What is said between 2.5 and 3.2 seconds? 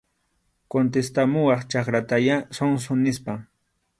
zonzo,